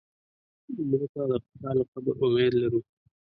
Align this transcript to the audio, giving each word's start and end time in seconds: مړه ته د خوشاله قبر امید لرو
مړه 0.89 1.07
ته 1.13 1.19
د 1.31 1.33
خوشاله 1.45 1.83
قبر 1.91 2.15
امید 2.23 2.53
لرو 2.61 2.79